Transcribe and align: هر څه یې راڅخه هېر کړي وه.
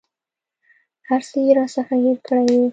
هر 1.07 1.21
څه 1.29 1.37
یې 1.45 1.51
راڅخه 1.57 1.95
هېر 2.03 2.17
کړي 2.27 2.55
وه. 2.59 2.67